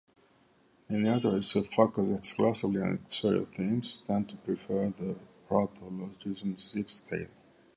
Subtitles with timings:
[0.89, 5.15] Miniaturists who focus exclusively on exterior themes tend to prefer the
[5.47, 7.29] protologism sixthscale.